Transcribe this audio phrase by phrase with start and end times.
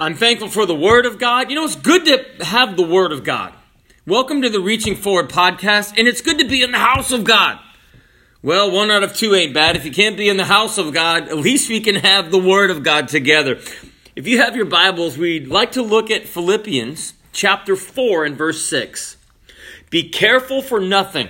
[0.00, 1.50] I'm thankful for the Word of God.
[1.50, 3.52] You know, it's good to have the Word of God.
[4.06, 7.24] Welcome to the Reaching Forward podcast, and it's good to be in the house of
[7.24, 7.58] God.
[8.40, 9.74] Well, one out of two ain't bad.
[9.74, 12.38] If you can't be in the house of God, at least we can have the
[12.38, 13.58] Word of God together.
[14.14, 18.64] If you have your Bibles, we'd like to look at Philippians chapter 4 and verse
[18.66, 19.16] 6.
[19.90, 21.28] Be careful for nothing,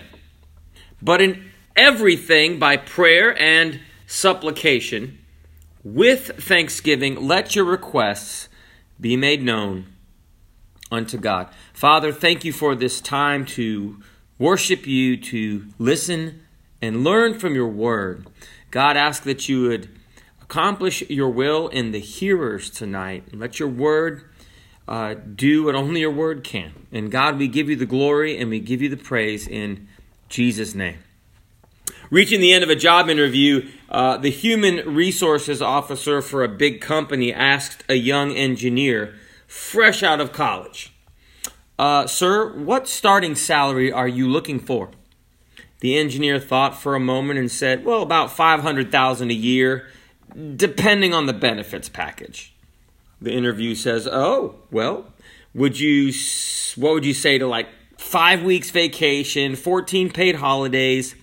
[1.00, 5.21] but in everything by prayer and supplication,
[5.82, 8.50] with thanksgiving, let your requests
[9.00, 9.86] be made known
[10.90, 11.48] unto God.
[11.72, 14.00] Father, thank you for this time to
[14.39, 16.43] worship you, to listen
[16.80, 18.26] and learn from your word.
[18.70, 19.89] God, ask that you would
[20.42, 23.25] accomplish your will in the hearers tonight.
[23.30, 24.25] And let your word
[24.86, 26.72] uh, do what only your word can.
[26.92, 29.89] And God, we give you the glory and we give you the praise in
[30.28, 30.98] Jesus' name.
[32.11, 36.81] Reaching the end of a job interview, uh, the human resources officer for a big
[36.81, 39.14] company asked a young engineer,
[39.47, 40.92] fresh out of college,
[41.79, 44.91] uh, Sir, what starting salary are you looking for?
[45.81, 49.86] The engineer thought for a moment and said, Well, about 500000 a year,
[50.56, 52.55] depending on the benefits package.
[53.20, 55.12] The interview says, Oh, well,
[55.55, 56.12] would you,
[56.75, 61.14] what would you say to like five weeks vacation, 14 paid holidays?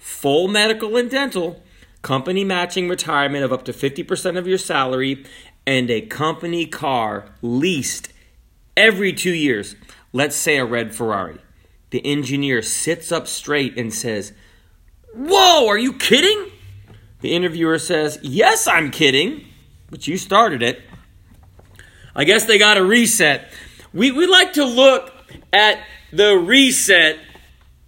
[0.00, 1.62] Full medical and dental,
[2.02, 5.24] company matching retirement of up to 50% of your salary,
[5.66, 8.12] and a company car leased
[8.76, 9.76] every two years.
[10.12, 11.38] Let's say a red Ferrari.
[11.90, 14.32] The engineer sits up straight and says,
[15.14, 16.50] Whoa, are you kidding?
[17.20, 19.44] The interviewer says, Yes, I'm kidding,
[19.90, 20.82] but you started it.
[22.14, 23.52] I guess they got a reset.
[23.92, 25.12] We, we like to look
[25.52, 25.78] at
[26.12, 27.18] the reset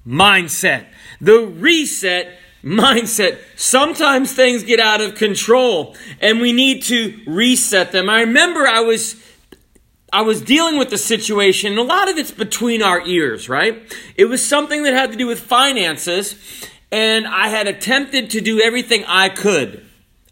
[0.07, 0.87] mindset
[1.23, 3.39] the reset mindset.
[3.57, 8.11] Sometimes things get out of control and we need to reset them.
[8.11, 9.17] I remember I was
[10.15, 13.83] I was dealing with the situation, and a lot of it's between our ears, right?
[14.15, 16.35] It was something that had to do with finances,
[16.91, 19.87] and I had attempted to do everything I could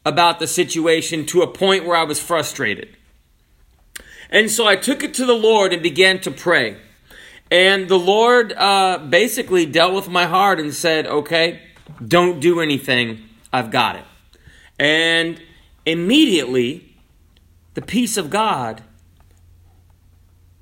[0.05, 2.95] about the situation to a point where I was frustrated.
[4.29, 6.77] And so I took it to the Lord and began to pray.
[7.51, 11.61] And the Lord uh, basically dealt with my heart and said, okay,
[12.07, 13.23] don't do anything.
[13.53, 14.05] I've got it.
[14.79, 15.43] And
[15.85, 16.97] immediately,
[17.75, 18.83] the peace of God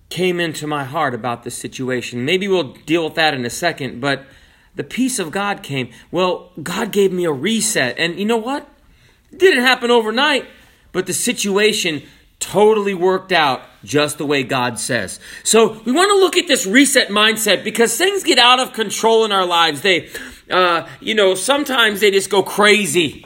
[0.09, 2.25] came into my heart about this situation.
[2.25, 4.25] Maybe we'll deal with that in a second, but
[4.75, 5.91] the peace of God came.
[6.11, 7.99] Well, God gave me a reset.
[7.99, 8.67] And you know what?
[9.31, 10.47] It didn't happen overnight,
[10.93, 12.03] but the situation
[12.41, 15.19] totally worked out just the way God says.
[15.43, 19.25] So we want to look at this reset mindset because things get out of control
[19.25, 19.83] in our lives.
[19.83, 20.09] They,
[20.51, 23.25] uh, you know, sometimes they just go crazy.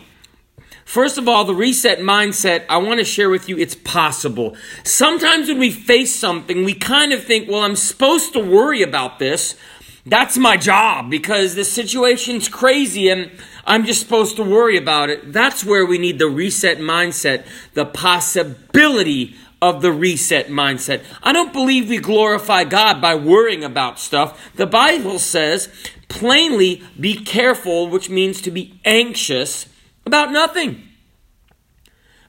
[0.85, 4.57] First of all, the reset mindset, I want to share with you, it's possible.
[4.85, 9.19] Sometimes when we face something, we kind of think, well, I'm supposed to worry about
[9.19, 9.57] this.
[10.05, 13.31] That's my job because the situation's crazy and
[13.65, 15.33] I'm just supposed to worry about it.
[15.33, 21.05] That's where we need the reset mindset, the possibility of the reset mindset.
[21.23, 24.53] I don't believe we glorify God by worrying about stuff.
[24.57, 25.69] The Bible says
[26.09, 29.69] plainly, be careful, which means to be anxious
[30.05, 30.83] about nothing.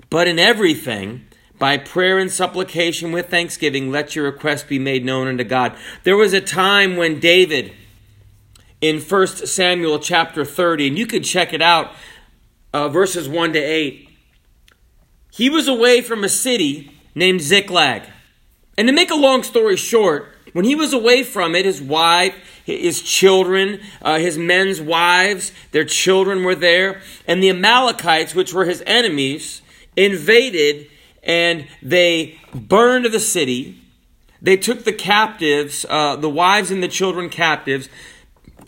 [0.09, 1.25] But in everything,
[1.57, 5.75] by prayer and supplication with thanksgiving, let your request be made known unto God.
[6.03, 7.73] There was a time when David,
[8.83, 11.93] in 1 Samuel chapter 30, and you could check it out,
[12.73, 14.09] uh, verses 1 to 8.
[15.31, 18.03] He was away from a city named Ziklag.
[18.77, 22.35] And to make a long story short, when he was away from it, his wife,
[22.65, 28.65] his children, uh, his men's wives, their children were there, and the Amalekites, which were
[28.65, 29.61] his enemies,
[29.95, 30.89] invaded
[31.23, 33.79] and they burned the city.
[34.41, 37.87] They took the captives, uh, the wives and the children captives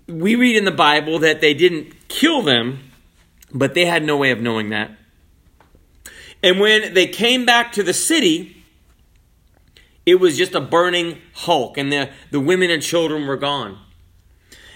[0.08, 2.92] we read in the Bible that they didn't kill them,
[3.52, 4.92] but they had no way of knowing that.
[6.44, 8.64] And when they came back to the city,
[10.06, 13.80] it was just a burning hulk, and the, the women and children were gone.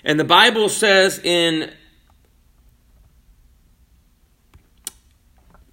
[0.04, 1.72] And the Bible says in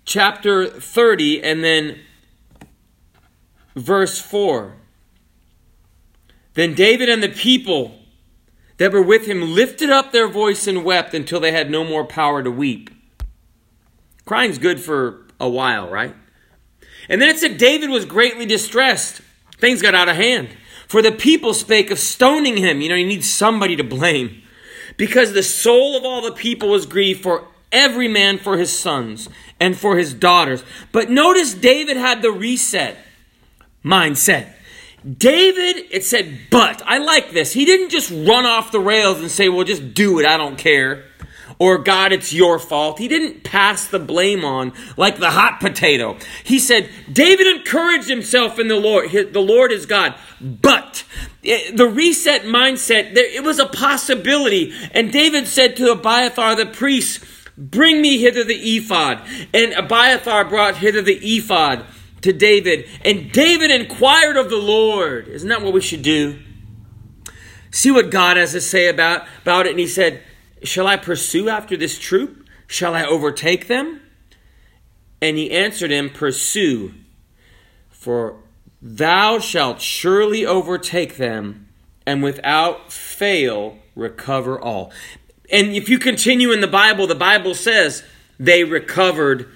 [0.05, 2.00] chapter 30 and then
[3.75, 4.75] verse 4
[6.55, 7.99] Then David and the people
[8.78, 12.05] that were with him lifted up their voice and wept until they had no more
[12.05, 12.90] power to weep.
[14.25, 16.14] Crying's good for a while, right?
[17.08, 19.20] And then it said David was greatly distressed.
[19.58, 20.49] Things got out of hand.
[20.88, 22.81] For the people spake of stoning him.
[22.81, 24.43] You know, you need somebody to blame.
[24.96, 29.28] Because the soul of all the people was grieved for every man for his sons
[29.61, 30.64] and for his daughters.
[30.93, 32.96] But notice David had the reset.
[33.84, 34.56] mindset.
[35.06, 36.82] David, it said, but.
[36.85, 37.53] I like this.
[37.53, 40.58] He didn't just run off the rails and say, well, just do it, I don't
[40.58, 41.05] care.
[41.58, 42.99] Or, God, it's your fault.
[42.99, 46.19] He didn't pass the blame on like the hot potato.
[46.44, 49.11] He said, David encouraged himself in the Lord.
[49.11, 50.14] The Lord is God.
[50.41, 51.05] But
[51.44, 54.75] eh, the reset mindset, it was a possibility.
[54.91, 57.25] And David said to Abiathar the priest,
[57.56, 59.23] Bring me hither the ephod.
[59.55, 61.87] And Abiathar brought hither the ephod
[62.26, 62.87] to David.
[63.05, 65.28] And David inquired of the Lord.
[65.28, 66.38] Isn't that what we should do?
[67.70, 69.70] See what God has to say about, about it.
[69.70, 70.23] And he said,
[70.62, 72.46] Shall I pursue after this troop?
[72.67, 74.00] Shall I overtake them?
[75.23, 76.94] And he answered him, Pursue,
[77.90, 78.37] for
[78.82, 81.69] thou shalt surely overtake them,
[82.06, 84.93] and without fail recover all.
[85.50, 88.02] And if you continue in the Bible, the Bible says
[88.38, 89.49] they recovered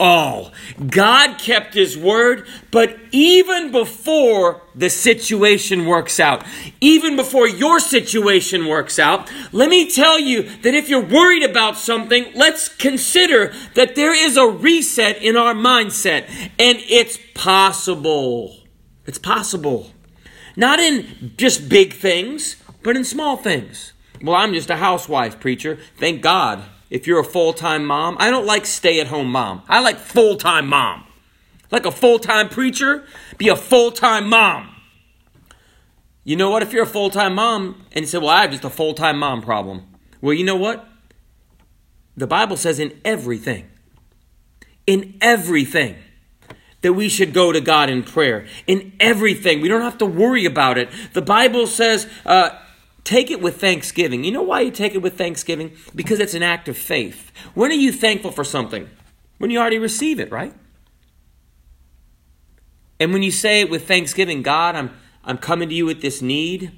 [0.00, 0.52] all.
[0.86, 6.44] God kept his word, but even before the situation works out,
[6.80, 11.76] even before your situation works out, let me tell you that if you're worried about
[11.76, 16.28] something, let's consider that there is a reset in our mindset,
[16.58, 18.56] and it's possible.
[19.06, 19.92] It's possible.
[20.56, 23.92] Not in just big things, but in small things.
[24.22, 25.78] Well, I'm just a housewife, preacher.
[25.96, 26.64] Thank God.
[26.90, 29.62] If you're a full time mom, I don't like stay at home mom.
[29.68, 31.04] I like full time mom.
[31.70, 33.04] Like a full time preacher,
[33.36, 34.74] be a full time mom.
[36.24, 36.62] You know what?
[36.62, 38.94] If you're a full time mom and you say, Well, I have just a full
[38.94, 39.84] time mom problem.
[40.20, 40.86] Well, you know what?
[42.16, 43.68] The Bible says in everything,
[44.86, 45.96] in everything,
[46.80, 48.46] that we should go to God in prayer.
[48.66, 49.60] In everything.
[49.60, 50.88] We don't have to worry about it.
[51.12, 52.50] The Bible says, uh,
[53.08, 54.22] Take it with thanksgiving.
[54.22, 55.72] You know why you take it with thanksgiving?
[55.94, 57.32] Because it's an act of faith.
[57.54, 58.86] When are you thankful for something?
[59.38, 60.52] When you already receive it, right?
[63.00, 64.90] And when you say it with thanksgiving, God, I'm,
[65.24, 66.70] I'm coming to you with this need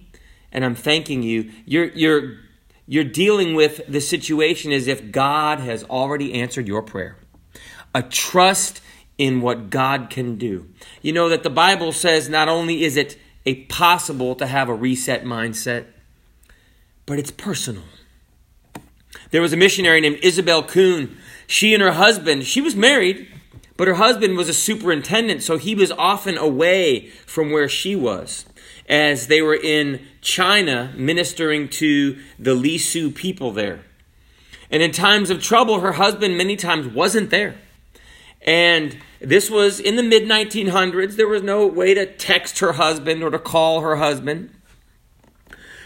[0.52, 2.36] and I'm thanking you, you're, you're,
[2.86, 7.16] you're dealing with the situation as if God has already answered your prayer.
[7.92, 8.80] A trust
[9.18, 10.68] in what God can do.
[11.02, 14.74] You know that the Bible says not only is it a possible to have a
[14.74, 15.86] reset mindset,
[17.10, 17.82] but it's personal.
[19.32, 21.16] There was a missionary named Isobel Kuhn.
[21.48, 23.26] She and her husband, she was married,
[23.76, 28.46] but her husband was a superintendent, so he was often away from where she was
[28.88, 33.80] as they were in China ministering to the Lisu people there.
[34.70, 37.56] And in times of trouble, her husband many times wasn't there.
[38.42, 41.16] And this was in the mid 1900s.
[41.16, 44.54] There was no way to text her husband or to call her husband.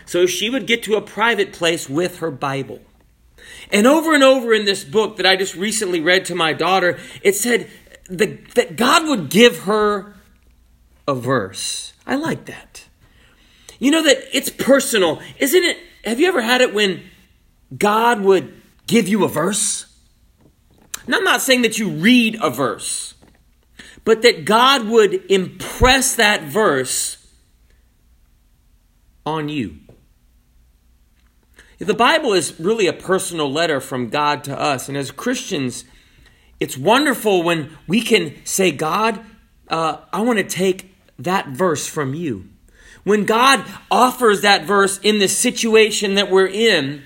[0.07, 2.81] So she would get to a private place with her Bible.
[3.73, 6.99] And over and over in this book that I just recently read to my daughter,
[7.23, 7.71] it said
[8.09, 10.15] the, that God would give her
[11.09, 11.93] a verse.
[12.07, 12.85] I like that.
[13.79, 15.21] You know that it's personal.
[15.39, 15.79] Isn't it?
[16.05, 17.03] Have you ever had it when
[17.77, 19.87] God would give you a verse?
[21.07, 23.15] And I'm not saying that you read a verse,
[24.05, 27.27] but that God would impress that verse
[29.27, 29.79] on you.
[31.87, 34.89] The Bible is really a personal letter from God to us.
[34.89, 35.85] And as Christians,
[36.59, 39.23] it's wonderful when we can say, God,
[39.69, 42.49] uh, I want to take that verse from you.
[43.03, 47.03] When God offers that verse in the situation that we're in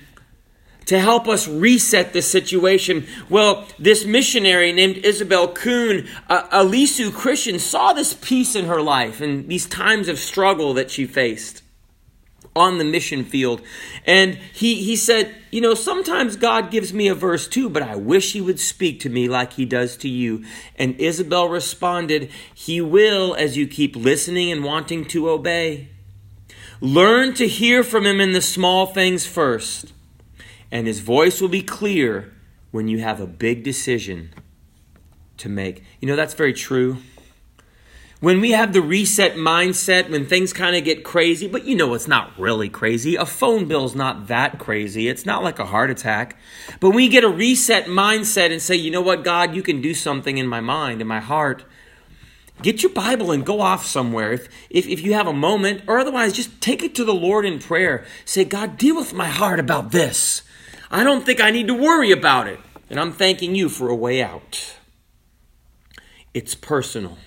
[0.85, 7.13] to help us reset the situation, well, this missionary named Isobel Kuhn, uh, a Lisu
[7.13, 11.63] Christian, saw this peace in her life and these times of struggle that she faced
[12.59, 13.61] on the mission field.
[14.05, 17.95] And he, he said, You know, sometimes God gives me a verse too, but I
[17.95, 20.43] wish he would speak to me like he does to you.
[20.75, 25.87] And Isobel responded, He will as you keep listening and wanting to obey.
[26.81, 29.93] Learn to hear from him in the small things first,
[30.71, 32.33] and his voice will be clear
[32.71, 34.33] when you have a big decision
[35.37, 35.83] to make.
[35.99, 36.97] You know, that's very true.
[38.21, 41.93] When we have the reset mindset, when things kind of get crazy, but you know
[41.93, 43.15] it's not really crazy.
[43.15, 45.07] A phone bill's not that crazy.
[45.07, 46.37] It's not like a heart attack.
[46.81, 49.93] But we get a reset mindset and say, you know what, God, you can do
[49.93, 51.63] something in my mind, in my heart.
[52.61, 55.97] Get your Bible and go off somewhere if, if, if you have a moment, or
[55.97, 58.05] otherwise just take it to the Lord in prayer.
[58.25, 60.41] Say, God, deal with my heart about this.
[60.91, 62.59] I don't think I need to worry about it.
[62.89, 64.75] And I'm thanking you for a way out.
[66.33, 67.17] It's personal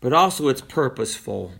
[0.00, 1.52] but also it's purposeful.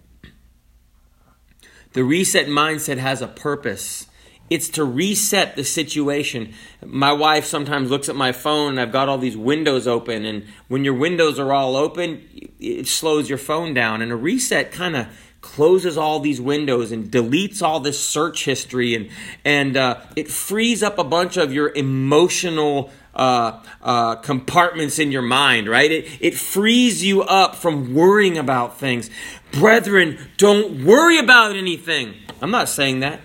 [1.92, 4.08] The reset mindset has a purpose
[4.50, 6.54] it's to reset the situation.
[6.84, 10.24] My wife sometimes looks at my phone and I've got all these windows open.
[10.24, 12.26] And when your windows are all open,
[12.58, 14.00] it slows your phone down.
[14.00, 15.06] And a reset kind of
[15.40, 19.08] closes all these windows and deletes all this search history and
[19.44, 25.22] and uh, it frees up a bunch of your emotional uh, uh, compartments in your
[25.22, 25.90] mind, right?
[25.90, 29.10] It, it frees you up from worrying about things.
[29.50, 32.14] Brethren, don't worry about anything.
[32.40, 33.20] I'm not saying that.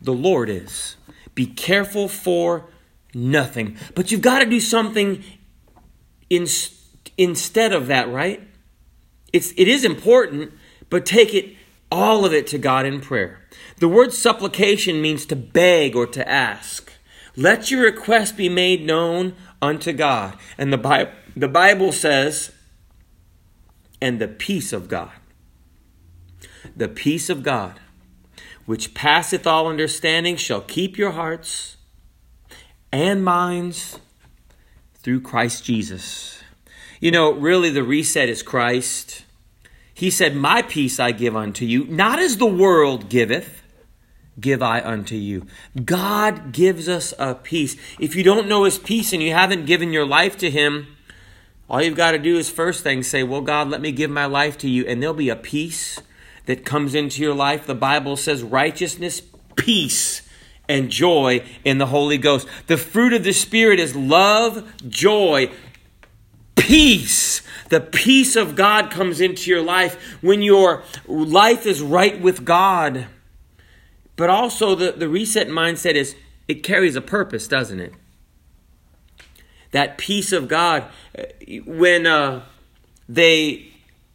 [0.00, 0.96] The Lord is.
[1.34, 2.70] Be careful for
[3.14, 3.76] nothing.
[3.94, 5.22] But you've got to do something
[6.30, 6.46] in,
[7.16, 8.42] instead of that, right?
[9.32, 10.52] It's, it is important,
[10.88, 11.54] but take it,
[11.92, 13.40] all of it, to God in prayer.
[13.78, 16.92] The word supplication means to beg or to ask.
[17.38, 20.36] Let your request be made known unto God.
[20.58, 22.50] And the Bible, the Bible says,
[24.02, 25.12] and the peace of God.
[26.76, 27.78] The peace of God,
[28.66, 31.76] which passeth all understanding, shall keep your hearts
[32.90, 34.00] and minds
[34.94, 36.42] through Christ Jesus.
[37.00, 39.24] You know, really, the reset is Christ.
[39.94, 43.57] He said, My peace I give unto you, not as the world giveth,
[44.40, 45.46] give I unto you.
[45.84, 47.76] God gives us a peace.
[47.98, 50.96] If you don't know His peace and you haven't given your life to Him,
[51.68, 54.26] all you've got to do is first thing say, Well, God, let me give my
[54.26, 56.00] life to you, and there'll be a peace
[56.46, 57.66] that comes into your life.
[57.66, 59.20] The Bible says righteousness,
[59.54, 60.22] peace,
[60.66, 62.48] and joy in the Holy Ghost.
[62.68, 65.50] The fruit of the Spirit is love, joy,
[66.56, 67.42] peace.
[67.68, 73.06] The peace of God comes into your life when your life is right with God.
[74.18, 76.14] But also, the, the reset mindset is
[76.46, 77.94] it carries a purpose, doesn't it?
[79.70, 80.84] That peace of God.
[81.64, 82.42] When uh,
[83.08, 83.72] they,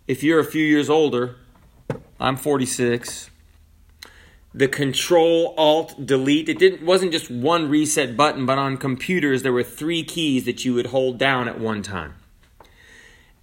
[0.08, 1.38] if you're a few years older,
[2.20, 3.32] I'm 46
[4.56, 9.52] the control alt delete it didn't wasn't just one reset button but on computers there
[9.52, 12.14] were three keys that you would hold down at one time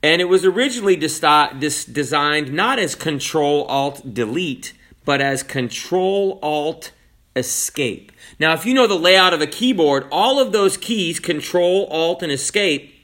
[0.03, 4.73] and it was originally designed not as Control Alt Delete,
[5.05, 6.93] but as Control Alt
[7.37, 8.13] Escape.
[8.39, 12.23] Now, if you know the layout of a keyboard, all of those keys, Control Alt
[12.23, 12.95] and Escape,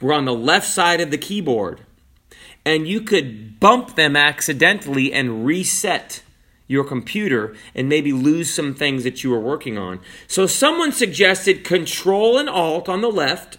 [0.00, 1.80] were on the left side of the keyboard.
[2.64, 6.22] And you could bump them accidentally and reset
[6.66, 10.00] your computer and maybe lose some things that you were working on.
[10.28, 13.58] So someone suggested Control and Alt on the left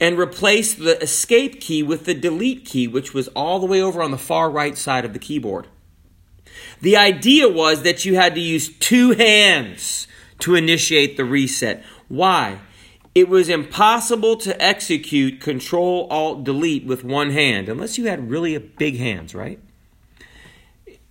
[0.00, 4.02] and replace the escape key with the delete key, which was all the way over
[4.02, 5.68] on the far right side of the keyboard.
[6.80, 10.06] The idea was that you had to use two hands
[10.40, 11.84] to initiate the reset.
[12.08, 12.58] Why?
[13.14, 18.56] It was impossible to execute Control Alt Delete with one hand, unless you had really
[18.56, 19.60] big hands, right?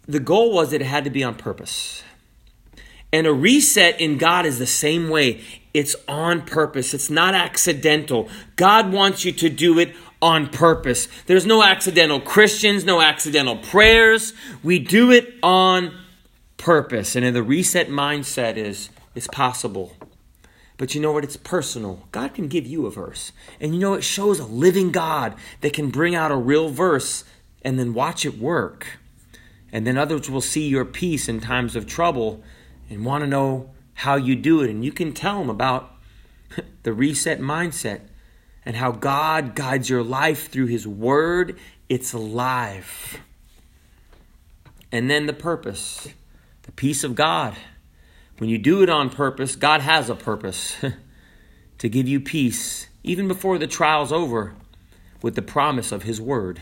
[0.07, 2.03] The goal was that it had to be on purpose.
[3.13, 5.41] And a reset in God is the same way.
[5.73, 6.93] It's on purpose.
[6.93, 8.29] It's not accidental.
[8.55, 11.07] God wants you to do it on purpose.
[11.25, 14.33] There's no accidental Christians, no accidental prayers.
[14.63, 15.97] We do it on
[16.57, 17.15] purpose.
[17.15, 19.95] And in the reset mindset is it's possible.
[20.77, 21.23] But you know what?
[21.23, 22.07] It's personal.
[22.11, 23.31] God can give you a verse.
[23.59, 27.23] And you know, it shows a living God that can bring out a real verse
[27.61, 28.99] and then watch it work.
[29.71, 32.43] And then others will see your peace in times of trouble
[32.89, 34.69] and want to know how you do it.
[34.69, 35.91] And you can tell them about
[36.83, 38.01] the reset mindset
[38.65, 41.57] and how God guides your life through His Word.
[41.89, 43.19] It's alive.
[44.91, 46.07] And then the purpose,
[46.63, 47.55] the peace of God.
[48.37, 50.75] When you do it on purpose, God has a purpose
[51.77, 54.55] to give you peace, even before the trial's over,
[55.21, 56.59] with the promise of His Word.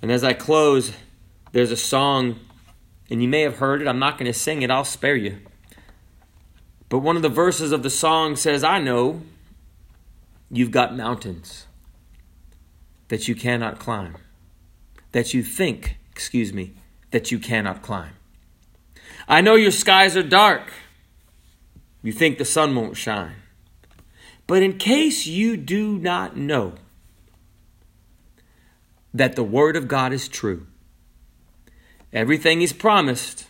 [0.00, 0.92] And as I close,
[1.52, 2.38] there's a song
[3.10, 3.88] and you may have heard it.
[3.88, 5.38] I'm not going to sing it, I'll spare you.
[6.88, 9.22] But one of the verses of the song says, I know
[10.50, 11.66] you've got mountains
[13.08, 14.16] that you cannot climb,
[15.12, 16.74] that you think, excuse me,
[17.10, 18.12] that you cannot climb.
[19.26, 20.72] I know your skies are dark.
[22.02, 23.36] You think the sun won't shine.
[24.46, 26.74] But in case you do not know
[29.12, 30.66] that the Word of God is true,
[32.12, 33.46] Everything He's promised,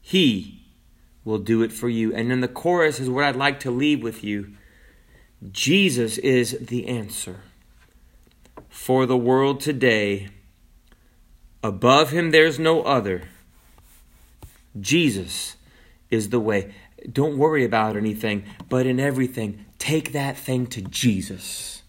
[0.00, 0.64] He
[1.24, 2.14] will do it for you.
[2.14, 4.56] And then the chorus is what I'd like to leave with you
[5.50, 7.40] Jesus is the answer
[8.68, 10.28] for the world today.
[11.62, 13.22] Above Him, there's no other.
[14.80, 15.56] Jesus
[16.10, 16.74] is the way.
[17.10, 21.82] Don't worry about anything, but in everything, take that thing to Jesus.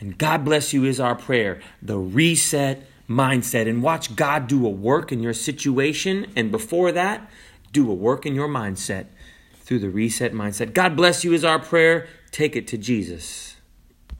[0.00, 1.60] And God bless you is our prayer.
[1.82, 6.26] The reset mindset and watch God do a work in your situation.
[6.36, 7.30] And before that,
[7.72, 9.06] do a work in your mindset
[9.60, 10.72] through the reset mindset.
[10.72, 12.08] God bless you is our prayer.
[12.30, 13.47] Take it to Jesus.